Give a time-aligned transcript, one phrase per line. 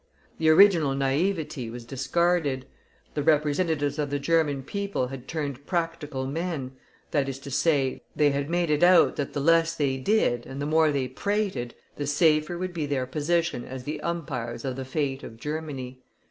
[0.39, 2.65] The original naivety was discarded;
[3.13, 6.71] the representatives of the German people had turned practical men,
[7.11, 10.59] that is to say, they had made it out that the less they did, and
[10.59, 14.85] the more they prated, the safer would be their position as the umpires of the
[14.85, 16.01] fate of Germany.